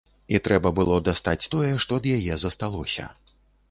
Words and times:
І 0.35 0.39
трэба 0.47 0.71
было 0.79 0.95
дастаць 1.09 1.49
тое, 1.53 1.71
што 1.87 2.03
ад 2.03 2.11
яе 2.17 2.43
засталося. 2.49 3.13